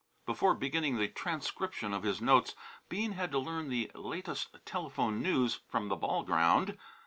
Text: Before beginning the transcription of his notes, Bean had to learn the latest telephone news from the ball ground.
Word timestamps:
Before 0.25 0.55
beginning 0.55 0.97
the 0.97 1.07
transcription 1.07 1.93
of 1.93 2.01
his 2.01 2.21
notes, 2.21 2.55
Bean 2.89 3.11
had 3.11 3.29
to 3.33 3.37
learn 3.37 3.69
the 3.69 3.91
latest 3.93 4.47
telephone 4.65 5.21
news 5.21 5.59
from 5.67 5.89
the 5.89 5.95
ball 5.95 6.23
ground. 6.23 6.75